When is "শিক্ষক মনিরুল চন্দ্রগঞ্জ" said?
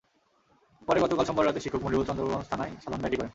1.63-2.45